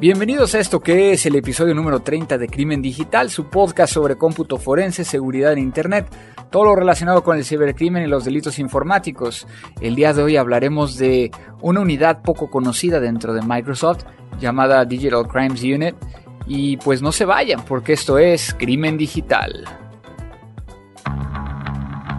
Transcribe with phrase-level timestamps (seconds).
[0.00, 4.16] Bienvenidos a esto que es el episodio número 30 de Crimen Digital, su podcast sobre
[4.16, 6.06] cómputo forense, seguridad en Internet,
[6.50, 9.48] todo lo relacionado con el cibercrimen y los delitos informáticos.
[9.80, 14.04] El día de hoy hablaremos de una unidad poco conocida dentro de Microsoft
[14.38, 15.96] llamada Digital Crimes Unit
[16.46, 19.64] y pues no se vayan porque esto es Crimen Digital.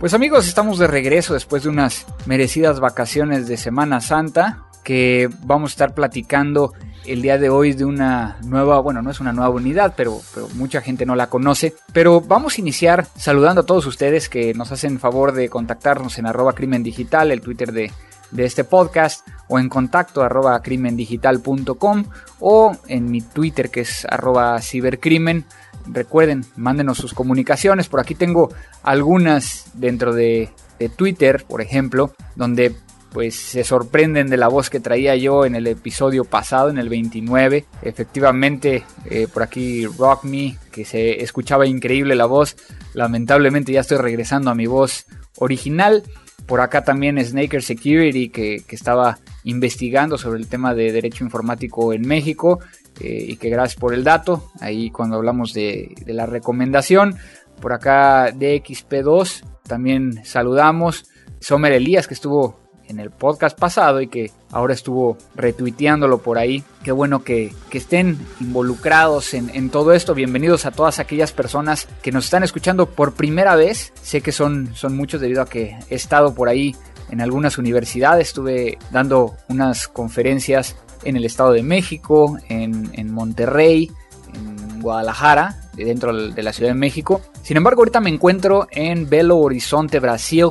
[0.00, 5.72] Pues amigos, estamos de regreso después de unas merecidas vacaciones de Semana Santa que vamos
[5.72, 6.72] a estar platicando
[7.04, 10.48] el día de hoy de una nueva, bueno, no es una nueva unidad, pero, pero,
[10.54, 11.74] mucha gente no la conoce.
[11.92, 16.24] Pero vamos a iniciar saludando a todos ustedes que nos hacen favor de contactarnos en
[16.24, 17.92] arroba crimen digital, el Twitter de,
[18.30, 22.04] de este podcast, o en contacto arroba crimendigital.com
[22.40, 25.44] o en mi Twitter que es arroba cibercrimen.
[25.86, 27.88] Recuerden, mándenos sus comunicaciones.
[27.88, 32.76] Por aquí tengo algunas dentro de, de, Twitter, por ejemplo, donde
[33.12, 36.88] pues se sorprenden de la voz que traía yo en el episodio pasado, en el
[36.88, 37.64] 29.
[37.82, 42.56] Efectivamente, eh, por aquí Rock Me, que se escuchaba increíble la voz.
[42.94, 45.06] Lamentablemente ya estoy regresando a mi voz
[45.38, 46.04] original.
[46.50, 52.02] Por acá también Snaker Security, que, estaba investigando sobre el tema de derecho informático en
[52.02, 52.58] México.
[52.98, 54.50] Eh, y que gracias por el dato.
[54.58, 57.14] Ahí cuando hablamos de, de la recomendación.
[57.60, 61.04] Por acá DXP2 también saludamos.
[61.38, 62.58] Somer Elías que estuvo
[62.90, 66.62] en el podcast pasado y que ahora estuvo retuiteándolo por ahí.
[66.82, 70.12] Qué bueno que, que estén involucrados en, en, todo esto.
[70.12, 73.92] Bienvenidos a todas aquellas personas que nos están escuchando por primera vez.
[74.02, 76.74] Sé que son, son muchos debido a que he estado por ahí
[77.10, 78.28] en algunas universidades.
[78.28, 83.90] Estuve dando unas conferencias en el Estado de México, en, en Monterrey,
[84.34, 87.22] en Guadalajara, dentro de la Ciudad de México.
[87.42, 90.50] Sin embargo, ahorita me encuentro en Belo Horizonte, Brasil,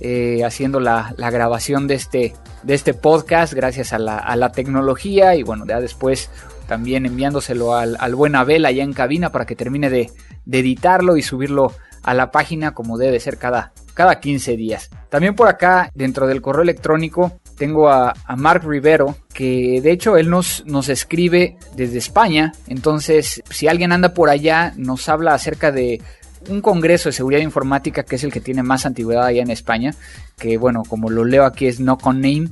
[0.00, 4.52] eh, haciendo la, la, grabación de este, de este podcast gracias a la, a la,
[4.52, 6.30] tecnología y bueno, ya después
[6.66, 10.10] también enviándoselo al, al buen Abel allá en cabina para que termine de,
[10.44, 11.72] de editarlo y subirlo
[12.02, 14.90] a la página como debe ser cada, cada 15 días.
[15.08, 20.16] También por acá, dentro del correo electrónico, tengo a, a Mark Rivero, que de hecho
[20.16, 22.52] él nos, nos escribe desde España.
[22.66, 26.00] Entonces, si alguien anda por allá, nos habla acerca de
[26.48, 29.94] un congreso de seguridad informática que es el que tiene más antigüedad allá en España,
[30.38, 32.50] que bueno, como lo leo aquí es No Con Name,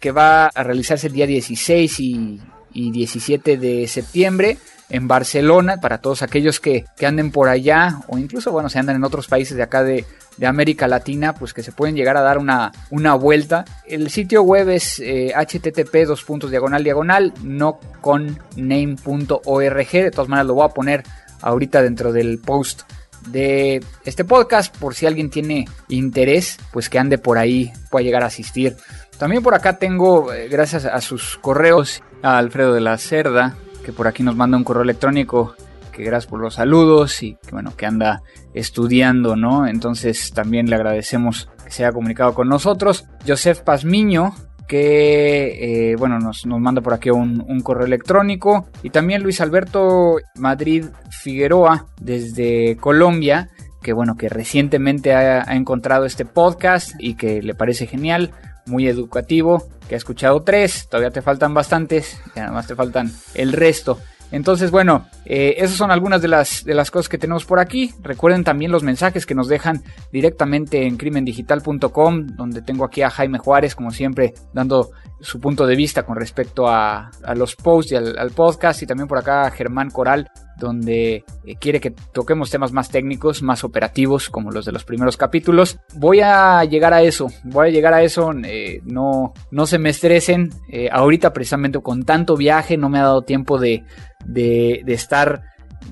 [0.00, 2.40] que va a realizarse el día 16 y,
[2.72, 4.58] y 17 de septiembre
[4.90, 8.96] en Barcelona, para todos aquellos que, que, anden por allá, o incluso, bueno, si andan
[8.96, 10.06] en otros países de acá de,
[10.38, 13.64] de América Latina, pues que se pueden llegar a dar una, una vuelta.
[13.86, 19.92] El sitio web es eh, http dos puntos diagonal diagonal no con name.org.
[19.92, 21.02] De todas maneras lo voy a poner
[21.42, 22.82] ahorita dentro del post
[23.26, 28.22] de este podcast por si alguien tiene interés, pues que ande por ahí, pueda llegar
[28.22, 28.76] a asistir.
[29.18, 33.92] También por acá tengo, eh, gracias a sus correos, a Alfredo de la Cerda, que
[33.92, 35.54] por aquí nos manda un correo electrónico
[35.98, 38.22] que gracias por los saludos y que bueno, que anda
[38.54, 39.66] estudiando, ¿no?
[39.66, 43.06] Entonces también le agradecemos que se haya comunicado con nosotros.
[43.26, 44.34] Joseph Pazmiño,
[44.68, 48.68] que eh, bueno, nos, nos, manda por aquí un, un, correo electrónico.
[48.82, 53.48] Y también Luis Alberto Madrid Figueroa, desde Colombia,
[53.82, 58.32] que bueno, que recientemente ha, encontrado este podcast y que le parece genial
[58.66, 63.52] muy educativo, que ha escuchado tres, todavía te faltan bastantes, y además te faltan el
[63.52, 63.98] resto.
[64.30, 67.94] Entonces, bueno, eh, esas son algunas de las, de las cosas que tenemos por aquí.
[68.02, 69.82] Recuerden también los mensajes que nos dejan
[70.12, 74.90] directamente en crimendigital.com, donde tengo aquí a Jaime Juárez, como siempre, dando
[75.20, 78.82] su punto de vista con respecto a, los posts y al, al, podcast.
[78.82, 83.42] Y también por acá a Germán Coral, donde eh, quiere que toquemos temas más técnicos,
[83.42, 85.78] más operativos, como los de los primeros capítulos.
[85.94, 89.90] Voy a llegar a eso, voy a llegar a eso, eh, no, no se me
[89.90, 90.50] estresen.
[90.68, 93.84] Eh, ahorita precisamente con tanto viaje no me ha dado tiempo de,
[94.24, 95.42] de, de estar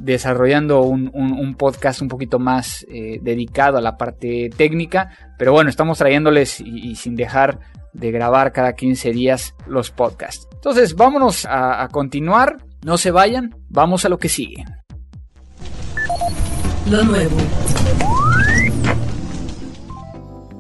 [0.01, 6.61] desarrollando un, podcast un poquito más dedicado a la parte técnica, pero bueno, estamos trayéndoles
[6.61, 7.61] y, y, sin dejar
[7.95, 10.47] de grabar cada 15 días los podcasts.
[10.53, 12.59] Entonces, vámonos a, a continuar.
[12.85, 14.65] No se vayan, vamos a lo que sigue.
[16.91, 17.37] Lo nuevo.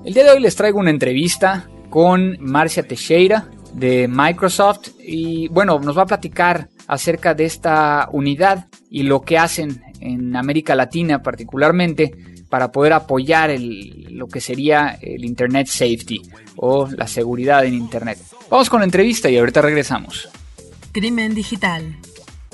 [0.04, 5.78] El día de hoy les traigo una entrevista con Marcia Teixeira de Microsoft y bueno,
[5.78, 11.22] nos va a platicar acerca de esta unidad y lo que hacen en América Latina
[11.22, 12.12] particularmente
[12.48, 16.22] para poder apoyar lo que sería el Internet Safety
[16.56, 18.18] o la seguridad en Internet.
[18.50, 20.28] Vamos con la entrevista y ahorita regresamos.
[20.92, 21.96] Crimen Digital.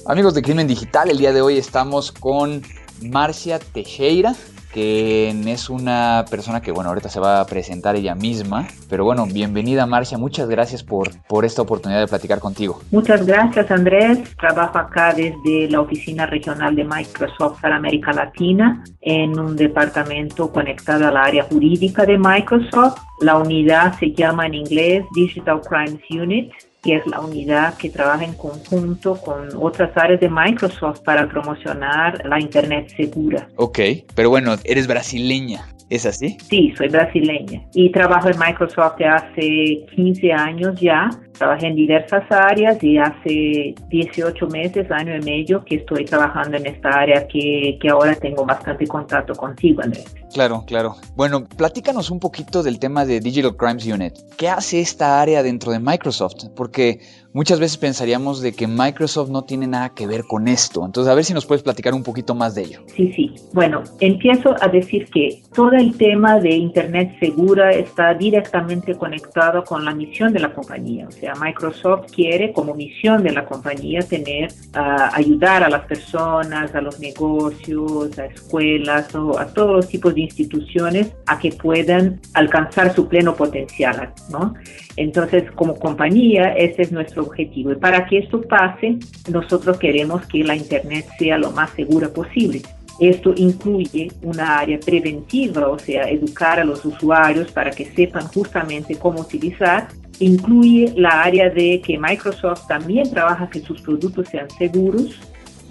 [0.07, 2.63] Amigos de Crimen Digital, el día de hoy estamos con
[3.03, 4.35] Marcia Teixeira
[4.73, 8.67] que es una persona que, bueno, ahorita se va a presentar ella misma.
[8.89, 12.81] Pero bueno, bienvenida Marcia, muchas gracias por, por esta oportunidad de platicar contigo.
[12.91, 19.39] Muchas gracias Andrés, trabajo acá desde la oficina regional de Microsoft para América Latina en
[19.39, 22.99] un departamento conectado al área jurídica de Microsoft.
[23.21, 26.51] La unidad se llama en inglés Digital Crimes Unit
[26.83, 32.27] que es la unidad que trabaja en conjunto con otras áreas de Microsoft para promocionar
[32.27, 33.49] la Internet segura.
[33.57, 33.79] Ok,
[34.15, 35.67] pero bueno, eres brasileña.
[35.93, 36.39] ¿Es así?
[36.49, 41.11] Sí, soy brasileña y trabajo en Microsoft hace 15 años ya.
[41.37, 46.67] Trabajé en diversas áreas y hace 18 meses, año y medio, que estoy trabajando en
[46.67, 50.15] esta área que, que ahora tengo bastante contacto contigo, Andrés.
[50.33, 50.97] Claro, claro.
[51.15, 54.15] Bueno, platícanos un poquito del tema de Digital Crimes Unit.
[54.39, 56.47] ¿Qué hace esta área dentro de Microsoft?
[56.57, 57.01] Porque
[57.33, 60.85] muchas veces pensaríamos de que Microsoft no tiene nada que ver con esto.
[60.85, 62.81] Entonces, a ver si nos puedes platicar un poquito más de ello.
[62.95, 63.35] Sí, sí.
[63.53, 69.85] Bueno, empiezo a decir que todo el tema de Internet segura está directamente conectado con
[69.85, 71.07] la misión de la compañía.
[71.09, 76.75] O sea, Microsoft quiere como misión de la compañía tener, uh, ayudar a las personas,
[76.75, 82.21] a los negocios, a escuelas o a todos los tipos de instituciones a que puedan
[82.35, 84.55] alcanzar su pleno potencial, ¿no?
[84.97, 87.73] Entonces, como compañía, ese es nuestro objetivo.
[87.73, 88.99] Y para que esto pase,
[89.31, 92.63] nosotros queremos que la Internet sea lo más segura posible.
[93.01, 98.97] Esto incluye una área preventiva, o sea, educar a los usuarios para que sepan justamente
[98.97, 99.89] cómo utilizar.
[100.21, 105.19] Incluye la área de que Microsoft también trabaja que sus productos sean seguros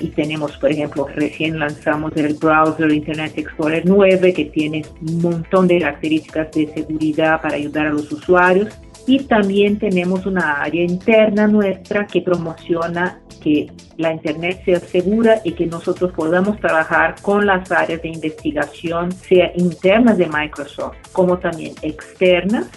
[0.01, 5.68] y tenemos, por ejemplo, recién lanzamos el browser Internet Explorer 9 que tiene un montón
[5.68, 8.69] de características de seguridad para ayudar a los usuarios
[9.07, 15.53] y también tenemos una área interna nuestra que promociona que la Internet sea segura y
[15.53, 21.74] que nosotros podamos trabajar con las áreas de investigación, sea internas de Microsoft como también
[21.81, 22.68] externas,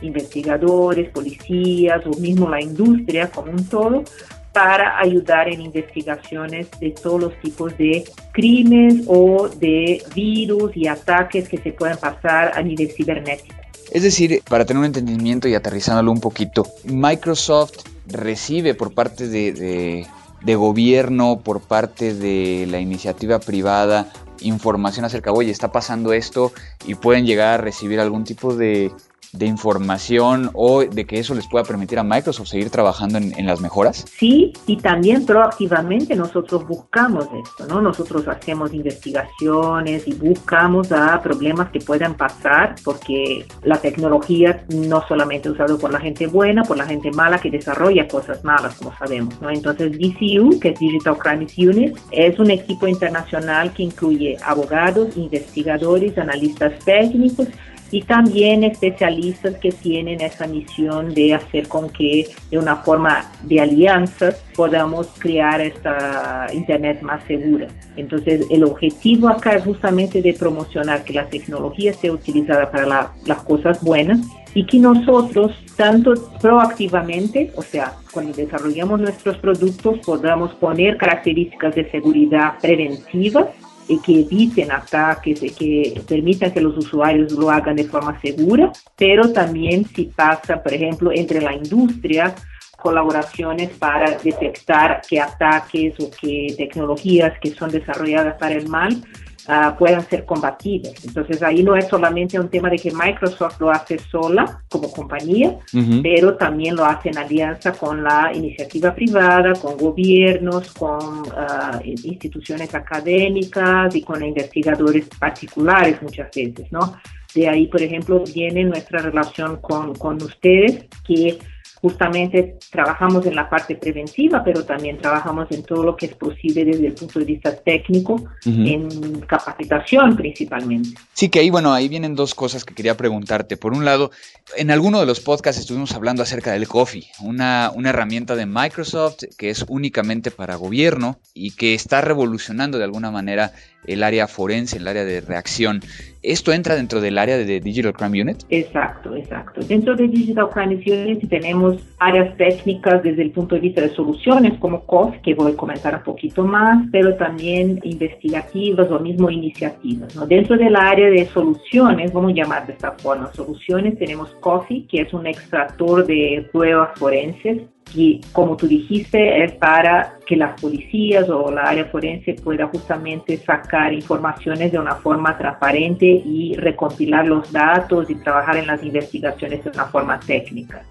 [0.00, 4.04] investigadores, policías o mismo la industria como un todo,
[4.52, 11.48] para ayudar en investigaciones de todos los tipos de crímenes o de virus y ataques
[11.48, 13.63] que se pueden pasar a nivel cibernético.
[13.90, 20.06] Es decir, para tener un entendimiento y aterrizándolo un poquito, Microsoft recibe por parte de,
[20.42, 26.52] de, gobierno, por parte de la iniciativa privada, información acerca, oye, está pasando esto
[26.86, 28.92] y pueden llegar a recibir algún tipo de
[29.36, 33.60] de información o de que eso les pueda permitir a Microsoft seguir trabajando en, las
[33.60, 34.04] mejoras?
[34.16, 37.80] Sí, y también proactivamente nosotros buscamos esto, ¿no?
[37.80, 40.88] Nosotros hacemos investigaciones y buscamos
[41.22, 46.62] problemas que puedan pasar porque la tecnología no solamente es usada por la gente buena,
[46.62, 49.50] por la gente mala que desarrolla cosas malas, como sabemos, ¿no?
[49.50, 56.16] Entonces DCU, que es Digital Crimes Unit, es un equipo internacional que incluye abogados, investigadores,
[56.18, 57.48] analistas técnicos,
[57.94, 63.60] y también especialistas que tienen esa misión de hacer con que de una forma de
[63.60, 67.68] alianzas podamos crear esta Internet más segura.
[67.96, 73.42] Entonces el objetivo acá es justamente de promocionar que la tecnología sea utilizada para las
[73.44, 74.18] cosas buenas
[74.54, 81.88] y que nosotros, tanto proactivamente, o sea, cuando desarrollamos nuestros productos, podamos poner características de
[81.92, 83.46] seguridad preventivas
[83.88, 88.72] y que eviten ataques y que permitan que los usuarios lo hagan de forma segura,
[88.96, 92.34] pero también si pasa, por ejemplo, entre la industria,
[92.80, 99.02] colaboraciones para detectar qué ataques o qué tecnologías que son desarrolladas para el mal
[99.46, 101.04] Ah, puedan ser combatidas.
[101.04, 105.58] Entonces ahí no es solamente un tema de que Microsoft lo hace sola como compañía,
[106.02, 112.74] pero también lo hace en alianza con la iniciativa privada, con gobiernos, con ah, instituciones
[112.74, 116.94] académicas y con investigadores particulares muchas veces, ¿no?
[117.34, 121.38] De ahí, por ejemplo, viene nuestra relación con, con ustedes, que
[121.84, 126.64] justamente trabajamos en la parte preventiva, pero también trabajamos en todo lo que es posible
[126.64, 130.98] desde el punto de vista técnico, en capacitación principalmente.
[131.12, 133.58] Sí, que ahí, bueno, ahí vienen dos cosas que quería preguntarte.
[133.58, 134.10] Por un lado,
[134.56, 139.24] en alguno de los podcasts estuvimos hablando acerca del Coffee, una, una herramienta de Microsoft
[139.36, 143.52] que es únicamente para gobierno y que está revolucionando de alguna manera
[143.86, 145.80] el área forense, el área de reacción.
[146.22, 148.44] ¿Esto entra dentro del área de Digital Crime Unit?
[148.48, 149.60] Exacto, exacto.
[149.60, 154.58] Dentro de Digital Crime Unit tenemos áreas técnicas desde el punto de vista de soluciones
[154.58, 160.16] como COS, que voy a comentar un poquito más, pero también investigativas o mismo iniciativas.
[160.16, 160.26] ¿no?
[160.26, 165.02] Dentro del área de soluciones, vamos a llamar de esta forma, soluciones, tenemos COFI, que
[165.02, 167.60] es un extractor de pruebas forenses
[167.94, 173.36] y como tú dijiste, es para que las policías o la área forense pueda justamente
[173.36, 179.62] sacar informaciones de una forma transparente y recompilar los datos y trabajar en las investigaciones
[179.64, 180.82] de una forma técnica.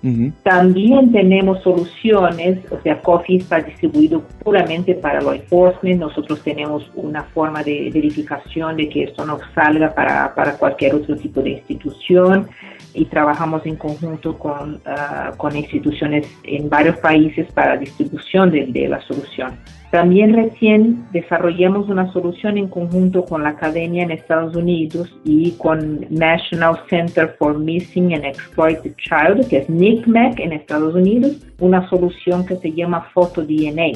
[0.43, 5.99] También tenemos soluciones, o sea, Coffee está distribuido puramente para law enforcement.
[5.99, 11.15] Nosotros tenemos una forma de verificación de que esto no salga para, para cualquier otro
[11.15, 12.49] tipo de institución
[12.93, 19.01] y trabajamos en conjunto con, ah, con instituciones en varios países para distribución de la
[19.01, 19.57] solución.
[19.93, 26.07] También recién desarrollamos una solución en conjunto con la Academia en Estados Unidos y con
[26.09, 32.43] National Center for Missing and Exploited Child, que es NICMEC en Estados Unidos, una solución
[32.43, 33.91] que se llama FotoDNA,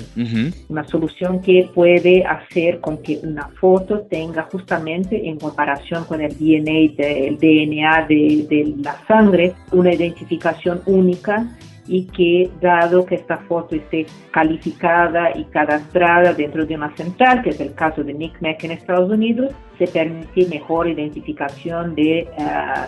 [0.69, 6.37] una solución que puede hacer con que una foto tenga justamente en comparación con el
[6.37, 11.47] DNA, del DNA de, de la sangre, una identificación única
[11.87, 17.51] y que dado que esta foto esté calificada y cadastrada dentro de una central, que
[17.51, 22.27] es el caso de NICMEC en Estados Unidos, se permite mejor identificación de eh,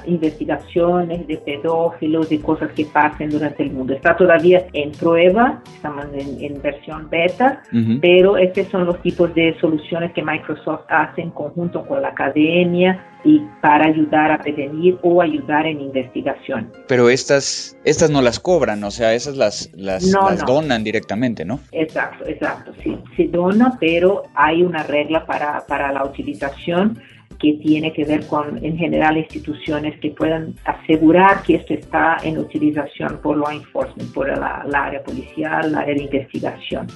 [0.05, 3.93] investigaciones, de pedófilos, de cosas que pasen durante el mundo.
[3.93, 7.61] Está todavía en prueba, estamos en, versión beta,
[8.01, 13.05] pero estos son los tipos de soluciones que Microsoft hace en conjunto con la academia
[13.23, 16.71] y para ayudar a prevenir o ayudar en investigación.
[16.87, 20.11] Pero estas, estas no las cobran, o sea, esas las, las,
[20.45, 21.59] donan directamente, ¿no?
[21.71, 26.78] Exacto, exacto, sí, se dona, pero hay una regla para, para la utilización
[27.39, 32.37] que tiene que ver con, en general, instituciones que puedan asegurar que esto está en
[32.37, 36.87] utilización por law enforcement, por la, área policial, la área de investigación.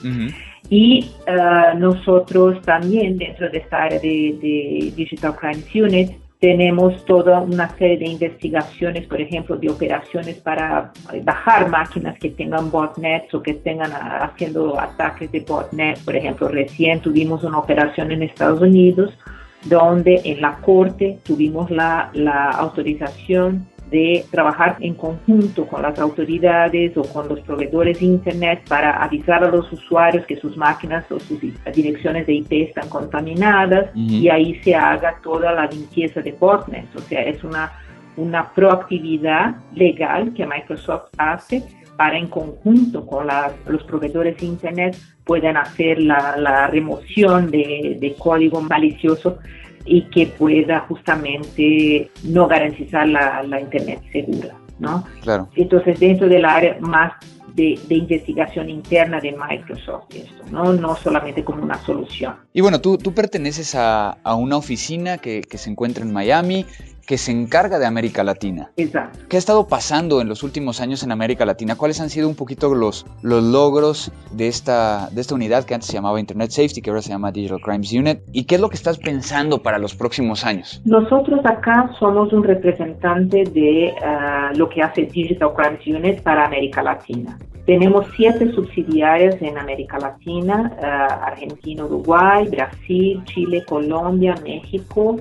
[0.69, 7.39] Y uh, nosotros también dentro de esta área de, de Digital Crimes Unit tenemos toda
[7.39, 10.91] una serie de investigaciones, por ejemplo, de operaciones para
[11.23, 16.03] bajar máquinas que tengan botnets o que estén haciendo ataques de botnet.
[16.03, 19.17] Por ejemplo, recién tuvimos una operación en Estados Unidos
[19.65, 26.97] donde en la corte tuvimos la, la autorización de trabajar en conjunto con las autoridades
[26.97, 31.19] o con los proveedores de Internet para avisar a los usuarios que sus máquinas o
[31.19, 36.95] sus direcciones de IP están contaminadas y ahí se haga toda la limpieza de botnets.
[36.95, 37.71] O sea, es una,
[38.17, 41.63] una proactividad legal que Microsoft hace
[41.97, 43.27] para en conjunto con
[43.67, 49.37] los proveedores de Internet puedan hacer la, la remoción de, de código malicioso
[49.85, 55.05] y que pueda justamente no garantizar la, la Internet segura, ¿no?
[55.21, 55.49] Claro.
[55.55, 57.13] Entonces, dentro del área más
[57.53, 60.73] de, de, investigación interna de Microsoft, esto, ¿no?
[60.73, 62.35] no solamente como una solución.
[62.53, 66.65] Y bueno, tú, tú perteneces a, a una oficina que, que, se encuentra en Miami,
[67.05, 68.71] que se encarga de América Latina.
[68.77, 69.19] Exacto.
[69.29, 71.75] ¿Qué ha estado pasando en los últimos años en América Latina?
[71.75, 75.87] ¿Cuáles han sido un poquito los, los logros de esta, de esta unidad que antes
[75.87, 78.19] se llamaba Internet Safety, que ahora se llama Digital Crimes Unit?
[78.31, 80.81] ¿Y qué es lo que estás pensando para los próximos años?
[80.85, 86.81] Nosotros acá somos un representante de uh, lo que hace Digital Crimes Unit para América
[86.81, 87.37] Latina.
[87.65, 95.17] Tenemos siete subsidiarias en América Latina, uh, Argentina, Uruguay, Brasil, Chile, Colombia, México,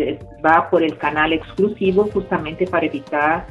[0.45, 3.47] va por el canal exclusivo justamente para evitar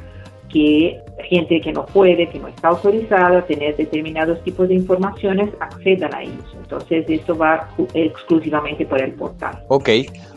[0.49, 5.49] que gente que no puede, que no está autorizada a tener determinados tipos de informaciones
[5.59, 6.45] accedan a ellos.
[6.57, 9.63] Entonces, esto va exclusivamente por el portal.
[9.67, 9.89] Ok,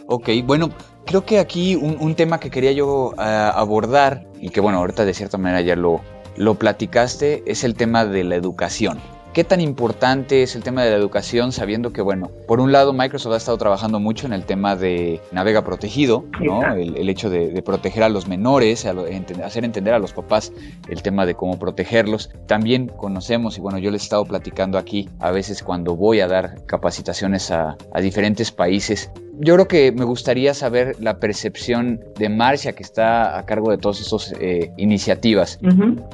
[0.07, 0.29] ok.
[0.45, 0.71] Bueno,
[1.07, 5.15] creo que aquí un, tema que quería yo ah, abordar y que, bueno, ahorita de
[5.15, 6.01] cierta manera ya lo,
[6.37, 8.99] lo platicaste, es el tema de la educación.
[9.39, 12.93] ¿Qué tan importante es el tema de la educación sabiendo que, bueno, por un lado
[12.93, 16.75] Microsoft ha estado trabajando mucho en el tema de navega protegido, ¿no?
[16.75, 20.53] El, hecho de, proteger a los menores, hacer entender a los papás
[20.89, 22.31] el tema de cómo protegerlos.
[22.49, 26.27] También conocemos, y bueno, yo les he estado platicando aquí a veces cuando voy a
[26.27, 32.29] dar capacitaciones a, a diferentes países, yo creo que me gustaría saber la percepción de
[32.29, 35.61] Marcia, que está a cargo de todas estas eh, iniciativas.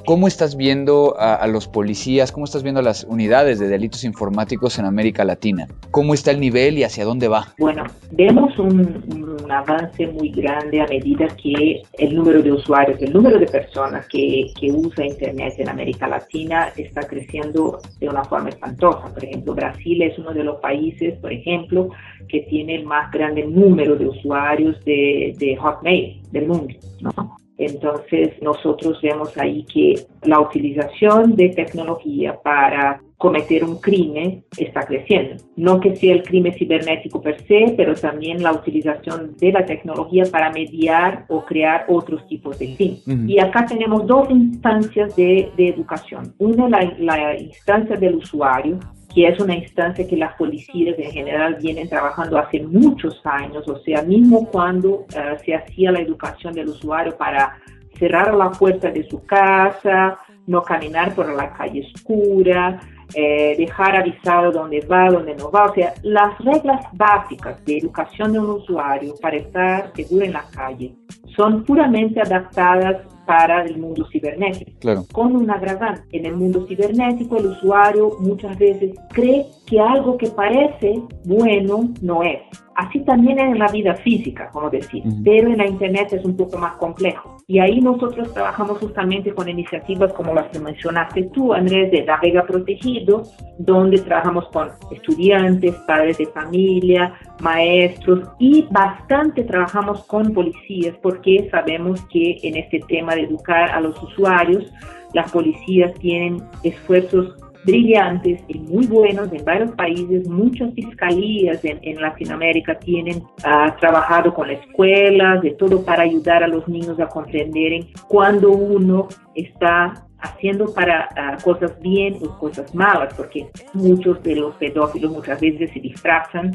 [0.04, 2.32] ¿Cómo estás viendo a, los policías?
[2.32, 5.66] ¿Cómo estás viendo a las unidades de delitos informáticos en América Latina?
[5.90, 7.54] ¿Cómo está el nivel y hacia dónde va?
[7.58, 9.04] Bueno, vemos un,
[9.50, 14.46] avance muy grande a medida que el número de usuarios, el número de personas que,
[14.58, 19.12] que usa Internet en América Latina está creciendo de una forma espantosa.
[19.12, 21.90] Por ejemplo, Brasil es uno de los países, por ejemplo,
[22.28, 26.74] que tiene el más grande número de usuarios de, de Hotmail del mundo.
[27.00, 27.36] ¿no?
[27.56, 35.42] Entonces nosotros vemos ahí que la utilización de tecnología para cometer un crimen está creciendo.
[35.56, 40.24] No que sea el crimen cibernético per se, pero también la utilización de la tecnología
[40.30, 43.28] para mediar o crear otros tipos de crimen.
[43.28, 46.34] Y acá tenemos dos instancias de, de educación.
[46.38, 48.78] Una, la, la instancia del usuario,
[49.14, 53.78] que es una instancia que las policías en general vienen trabajando hace muchos años, o
[53.78, 57.56] sea, mismo cuando eh, se hacía la educación del usuario para
[57.96, 62.80] cerrar la puerta de su casa, no caminar por la calle oscura,
[63.14, 65.66] eh, dejar avisado dónde va, dónde no va.
[65.66, 70.44] O sea, las reglas básicas de educación de un usuario para estar seguro en la
[70.52, 70.94] calle
[71.36, 75.06] son puramente adaptadas para el mundo cibernético.
[75.12, 76.04] Con un agravante.
[76.12, 82.22] En el mundo cibernético el usuario muchas veces cree que algo que parece bueno no
[82.22, 82.40] es.
[82.76, 86.58] Así también en la vida física, como decir, pero en la Internet es un poco
[86.58, 87.33] más complejo.
[87.46, 92.18] Y ahí nosotros trabajamos justamente con iniciativas como las que mencionaste tú, Andrés, de La
[92.18, 93.22] Vega Protegido,
[93.58, 102.00] donde trabajamos con estudiantes, padres de familia, maestros y bastante trabajamos con policías porque sabemos
[102.06, 104.72] que en este tema de educar a los usuarios,
[105.12, 110.28] las policías tienen esfuerzos brillantes y muy buenos en varios países.
[110.28, 116.66] Muchas fiscalías en, Latinoamérica tienen ah, trabajado con escuelas, de todo para ayudar a los
[116.68, 123.48] niños a comprender cuando uno está haciendo para ah, cosas bien o cosas malas, porque
[123.72, 126.52] muchos de los pedófilos muchas veces se disfrazan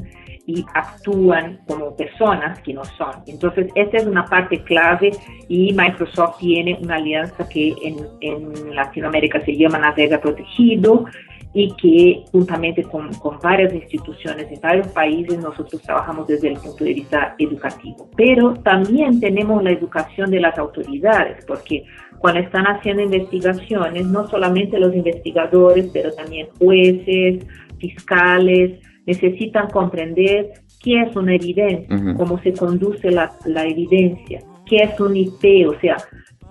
[0.50, 3.12] y actúan como personas que no son.
[3.28, 5.12] Entonces, esta es una parte clave
[5.48, 11.06] y Microsoft tiene una alianza que en, en Latinoamérica se llama Navega Protegido
[11.54, 16.84] y que juntamente con, con, varias instituciones en varios países nosotros trabajamos desde el punto
[16.84, 18.10] de vista educativo.
[18.18, 21.86] Pero también tenemos la educación de las autoridades, porque
[22.18, 27.46] cuando están haciendo investigaciones, no solamente los investigadores, pero también jueces,
[27.78, 35.00] fiscales, necesitan comprender qué es una evidencia, cómo se conduce la, la evidencia, qué es
[35.00, 35.98] un IP, o sea,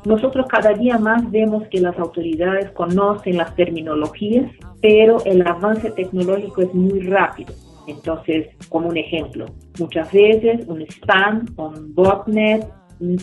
[0.05, 6.63] nosotros cada día más vemos que las autoridades conocen las terminologías, pero el avance tecnológico
[6.63, 7.55] es muy rápido.
[7.87, 9.47] Entonces, como un ejemplo,
[9.79, 12.67] muchas veces un spam, un botnet,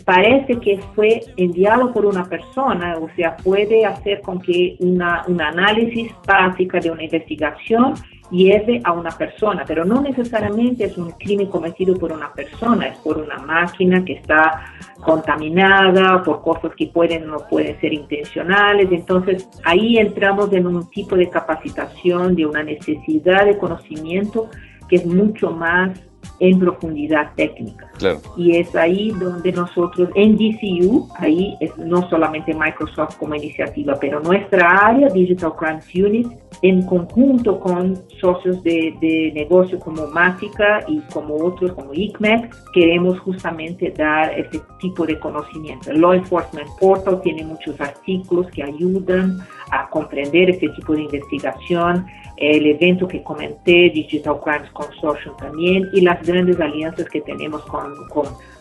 [0.06, 5.42] parece que fue enviado por una persona, o sea, puede hacer con que una, un
[5.42, 7.94] análisis básica de una investigación
[8.32, 12.98] lleve a una persona, pero no necesariamente es un crimen cometido por una persona, es
[13.00, 14.66] por una máquina que está
[15.04, 18.92] contaminada, por cosas que pueden no pueden ser intencionales.
[18.92, 24.50] Entonces ahí entramos en un tipo de capacitación, de una necesidad de conocimiento
[24.90, 26.00] que es mucho más
[26.40, 27.92] en profundidad técnica.
[28.38, 34.20] Y es ahí donde nosotros en DCU, ahí es no solamente Microsoft como iniciativa, pero
[34.20, 36.28] nuestra área Digital Crimes Unit,
[36.62, 43.20] en conjunto con socios de, de negocio como Mática y como otros como ICMEC, queremos
[43.20, 45.92] justamente dar ese tipo de conocimiento.
[45.92, 49.40] El Law Enforcement Portal tiene muchos artículos que ayudan
[49.71, 52.06] a comprender este tipo de investigación
[52.38, 57.93] el evento que comenté, Digital Crimes Consortium también, y las grandes alianzas que tenemos con,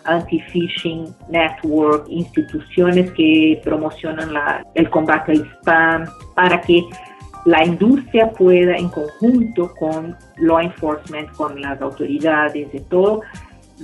[0.06, 6.84] Anti-Phishing Network, instituciones que promocionan la, el combate al spam, para que
[7.46, 13.22] la industria pueda, en conjunto con law enforcement, con las autoridades, de todo,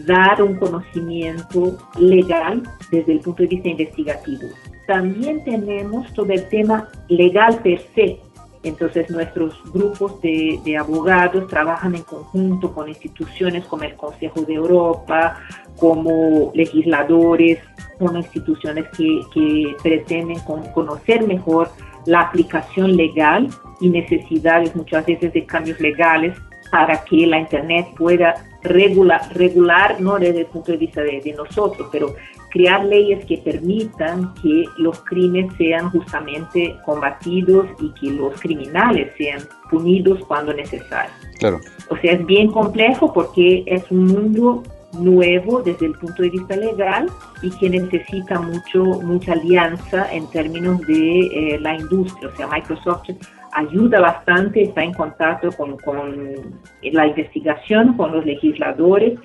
[0.06, 4.48] dar un conocimiento legal desde el punto de vista investigativo.
[4.90, 8.18] También tenemos todo el tema legal per se,
[8.64, 15.38] entonces nuestros grupos de, abogados trabajan en conjunto con instituciones como el Consejo de Europa,
[15.76, 17.60] como legisladores,
[18.00, 20.40] con instituciones que, que pretenden
[20.74, 21.70] conocer mejor
[22.06, 23.48] la aplicación legal
[23.80, 26.36] y necesidades muchas veces de cambios legales
[26.72, 31.32] para que la Internet pueda regular, regular no desde el punto de vista de, de
[31.32, 32.14] nosotros, pero
[32.50, 39.40] crear leyes que permitan que los crímenes sean justamente combatidos y que los criminales sean
[39.70, 41.12] punidos cuando necesario.
[41.38, 41.60] Claro.
[41.88, 44.62] O sea, es bien complejo porque es un mundo
[44.98, 47.08] nuevo desde el punto de vista legal
[47.42, 52.28] y que necesita mucho mucha alianza en términos de eh, la industria.
[52.28, 53.10] O sea, Microsoft
[53.52, 59.18] ayuda bastante, está en contacto con, con la investigación, con los legisladores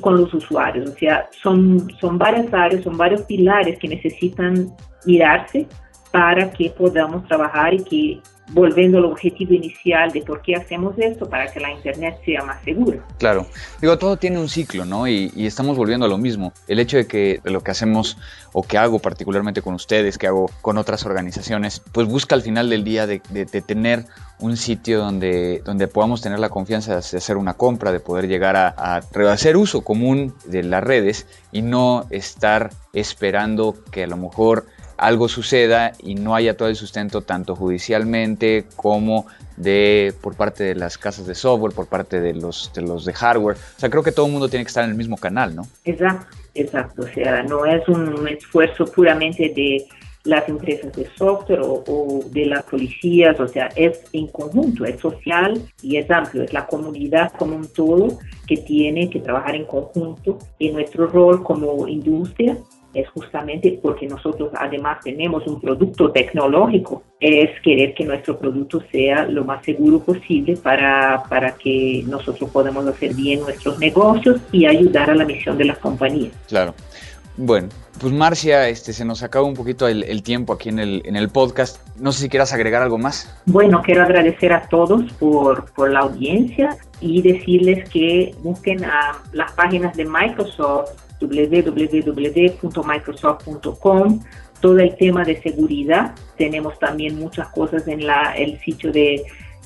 [0.00, 0.90] con los usuarios.
[0.90, 4.68] O sea, son, son varias áreas, son varios pilares que necesitan
[5.04, 5.66] mirarse
[6.12, 8.20] para que podamos trabajar y que
[8.52, 12.62] volviendo al objetivo inicial de por qué hacemos esto, para que la Internet sea más
[12.64, 12.98] segura.
[13.18, 13.46] Claro,
[13.80, 15.06] digo, todo tiene un ciclo, ¿no?
[15.06, 16.52] Y, estamos volviendo a lo mismo.
[16.68, 18.16] El hecho de que lo que hacemos
[18.52, 22.70] o que hago particularmente con ustedes, que hago con otras organizaciones, pues busca al final
[22.70, 23.20] del día de,
[23.66, 24.04] tener
[24.38, 28.56] un sitio donde, donde podamos tener la confianza de hacer una compra, de poder llegar
[28.56, 34.16] a, a hacer uso común de las redes y no estar esperando que a lo
[34.16, 34.66] mejor
[35.00, 40.74] algo suceda y no haya todo el sustento tanto judicialmente como de por parte de
[40.74, 43.56] las casas de software, por parte de los de los hardware.
[43.56, 45.66] O sea, creo que todo el mundo tiene que estar en el mismo canal, ¿no?
[45.84, 47.02] Exacto, exacto.
[47.02, 49.86] O sea, no es un esfuerzo puramente de
[50.24, 55.00] las empresas de software o, o, de las policías, o sea, es en conjunto, es
[55.00, 59.64] social y es amplio, es la comunidad como un todo que tiene que trabajar en
[59.64, 62.58] conjunto y nuestro rol como industria
[62.94, 69.26] es justamente porque nosotros además tenemos un producto tecnológico, es querer que nuestro producto sea
[69.26, 75.10] lo más seguro posible para, para que nosotros podamos hacer bien nuestros negocios y ayudar
[75.10, 76.32] a la misión de las compañías.
[76.48, 76.74] Claro.
[77.36, 77.68] Bueno,
[78.00, 81.28] pues Marcia, este, se nos acaba un poquito el, tiempo aquí en el, en el
[81.28, 81.78] podcast.
[81.96, 83.34] No sé si quieras agregar algo más.
[83.46, 89.52] Bueno, quiero agradecer a todos por, por la audiencia y decirles que busquen a las
[89.52, 90.90] páginas de Microsoft
[91.20, 94.20] www.microsoft.com,
[94.60, 96.14] todo el tema de seguridad.
[96.36, 99.24] Tenemos también muchas cosas en la, el sitio de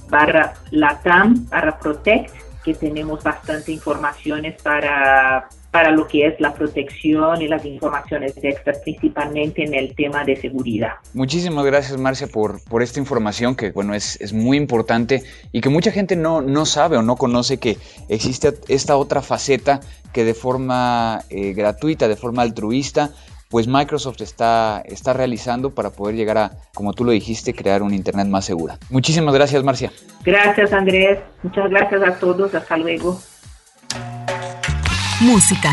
[0.08, 7.42] barra Latam, barra Protect, que tenemos bastante informaciones para para lo que es la protección
[7.42, 10.92] y las informaciones extras, principalmente en el tema de seguridad.
[11.14, 15.70] Muchísimas gracias, Marcia, por, por esta información que, bueno, es, es muy importante y que
[15.70, 17.76] mucha gente no, no sabe o no conoce que
[18.08, 19.80] existe esta otra faceta
[20.12, 23.10] que de forma eh, gratuita, de forma altruista,
[23.50, 27.92] pues Microsoft está, está realizando para poder llegar a, como tú lo dijiste, crear un
[27.92, 28.78] Internet más segura.
[28.90, 29.90] Muchísimas gracias, Marcia.
[30.24, 31.18] Gracias, Andrés.
[31.42, 32.54] Muchas gracias a todos.
[32.54, 33.18] Hasta luego.
[35.24, 35.70] Música.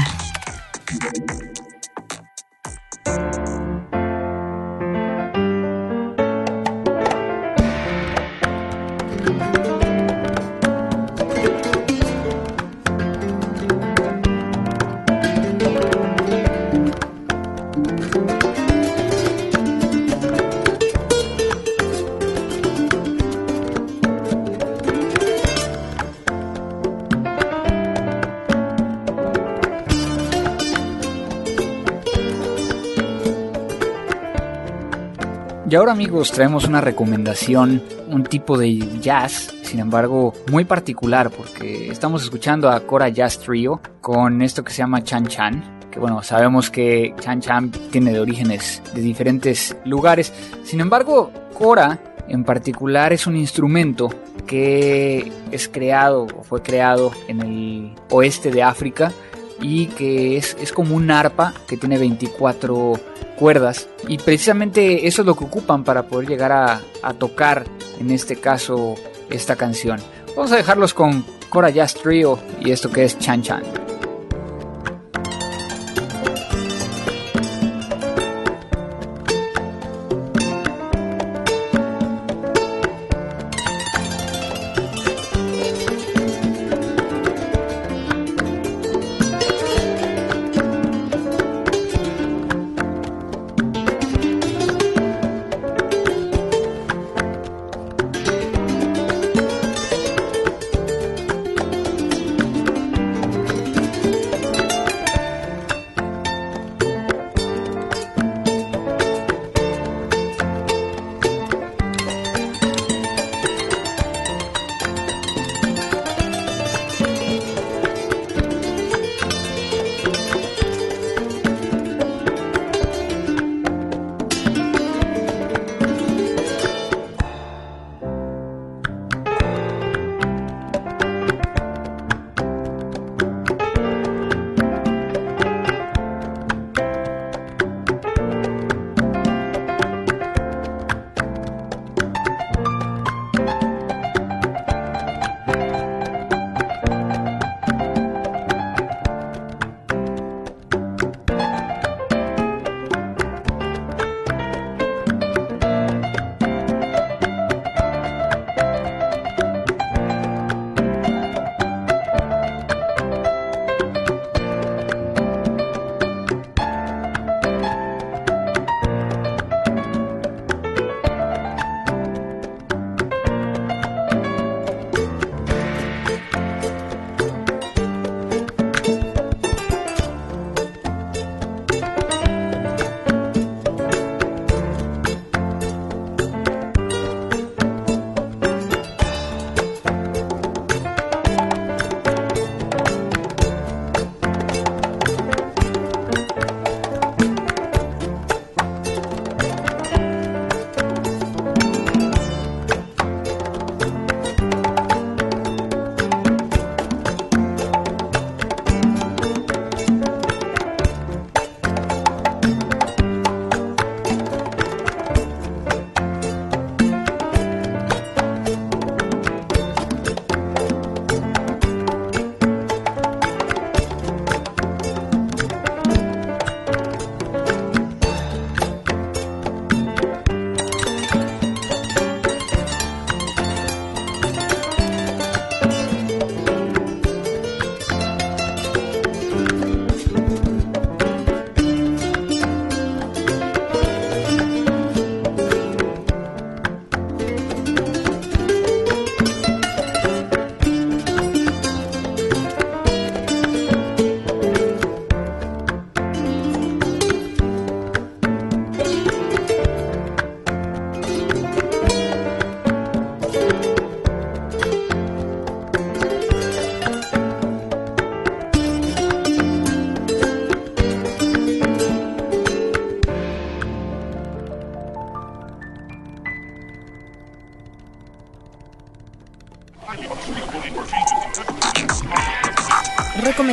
[35.72, 41.88] Y ahora amigos traemos una recomendación, un tipo de jazz, sin embargo muy particular porque
[41.88, 46.24] estamos escuchando a Cora Jazz Trio con esto que se llama Chan Chan, que bueno,
[46.24, 50.34] sabemos que Chan Chan tiene de orígenes de diferentes lugares,
[50.66, 54.10] sin embargo Cora en particular es un instrumento
[54.46, 59.14] que es creado o fue creado en el oeste de África
[59.62, 63.11] y que es, es como un arpa que tiene 24
[63.42, 67.66] cuerdas y precisamente eso es lo que ocupan para poder llegar a, a tocar
[68.00, 68.94] en este caso
[69.32, 70.00] esta canción.
[70.36, 73.81] Vamos a dejarlos con Cora Jazz Trio y esto que es Chan Chan.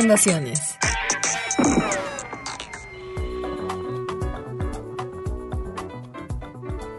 [0.09, 0.75] Recomendaciones.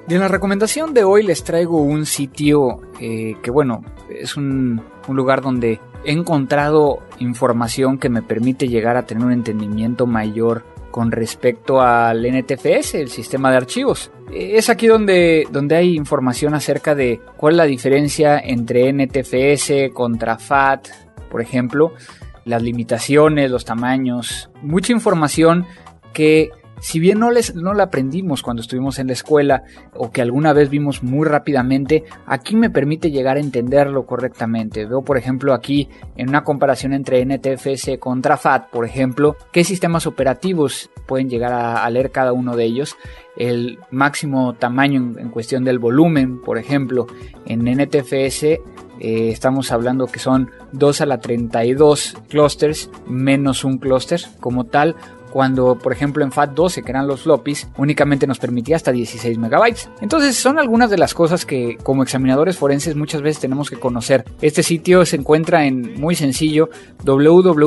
[0.09, 4.81] Y en la recomendación de hoy les traigo un sitio eh, que bueno, es un,
[5.09, 11.11] lugar donde he encontrado información que me permite llegar a tener un entendimiento mayor con
[11.11, 14.13] respecto al NTFS, el sistema de archivos.
[14.33, 20.39] Es aquí donde, donde hay información acerca de cuál es la diferencia entre NTFS contra
[20.39, 20.89] FAT,
[21.29, 21.93] por ejemplo,
[22.45, 25.67] las limitaciones, los tamaños, mucha información
[26.13, 26.51] que
[26.81, 29.65] si bien no, les, no la aprendimos cuando estuvimos en la escuela
[29.95, 34.87] o que alguna vez vimos muy rápidamente, aquí me permite llegar a entenderlo correctamente.
[34.87, 40.07] Veo, por ejemplo, aquí en una comparación entre NTFS contra FAT, por ejemplo, qué sistemas
[40.07, 42.97] operativos pueden llegar a, leer cada uno de ellos.
[43.37, 47.07] El máximo tamaño en, cuestión del volumen, por ejemplo,
[47.47, 54.21] en NTFS eh, estamos hablando que son 2 a la 32 clusters menos un cluster
[54.41, 54.95] como tal
[55.33, 59.89] cuando por ejemplo en FAT12 que eran los floppies únicamente nos permitía hasta 16 megabytes.
[60.01, 64.25] Entonces son algunas de las cosas que como examinadores forenses muchas veces tenemos que conocer.
[64.41, 66.71] Este sitio se encuentra en muy sencillo
[67.05, 67.59] www.ntfs.com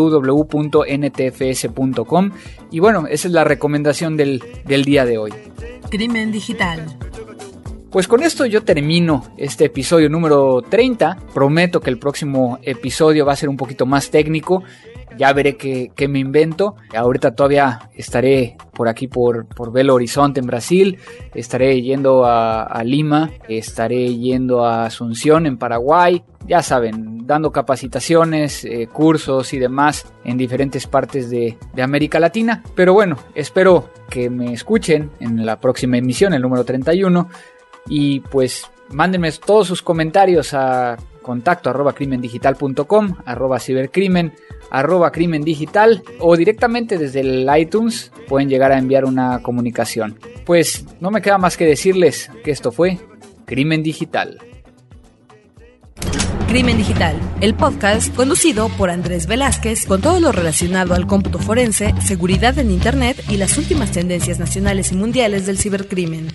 [2.71, 5.32] y bueno, esa es la recomendación del, del día de hoy.
[5.89, 6.86] Crimen digital.
[7.93, 11.17] Pues con esto yo termino este episodio número 30.
[11.32, 14.63] Prometo que el próximo episodio va a ser un poquito más técnico
[15.17, 16.76] ya veré qué, me invento.
[16.95, 20.99] Ahorita todavía estaré por aquí por, por Belo Horizonte en Brasil,
[21.34, 28.88] estaré yendo a, Lima, estaré yendo a Asunción en Paraguay, ya saben, dando capacitaciones, eh,
[28.91, 32.63] cursos y demás en diferentes partes de, de América Latina.
[32.76, 37.30] Pero bueno, espero que me escuchen en la próxima emisión, el número 31,
[37.88, 44.33] y pues mándenme todos sus comentarios a contacto arroba crimendigital.com, arroba cibercrimen,
[44.69, 50.19] arroba crimen digital o directamente desde el iTunes pueden llegar a enviar una comunicación.
[50.45, 52.99] Pues no me queda más que decirles que esto fue
[53.45, 54.39] Crimen Digital.
[56.47, 61.95] Crimen Digital, el podcast conducido por Andrés Velázquez con todo lo relacionado al cómputo forense,
[61.99, 66.27] seguridad en Internet y las últimas tendencias nacionales y mundiales del cibercrimen.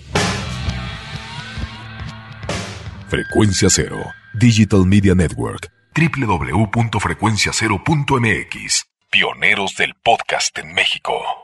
[3.07, 8.85] Frecuencia Cero, Digital Media Network www.frecuenciacero.mx.
[9.11, 11.38] Pioneros del podcast en México.